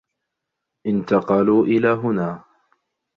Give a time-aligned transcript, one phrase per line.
[0.87, 2.43] انتقلوا إلى هنا.